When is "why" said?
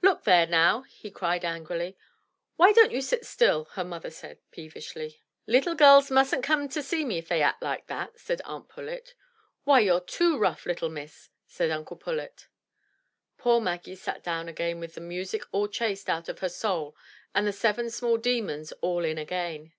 2.54-2.72, 9.64-9.80